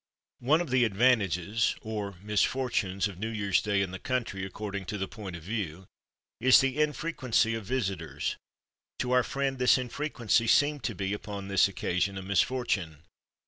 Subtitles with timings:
[0.39, 4.97] One of the advantages, or misfortunes, of New Year's Day in the country, according to
[4.97, 5.85] the point of view,
[6.39, 8.35] is the infrequency of visitors.
[8.97, 13.03] To our friend this infrequency seemed to be, upon this occasion, a misfortune.